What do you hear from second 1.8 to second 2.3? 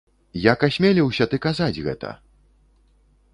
гэта?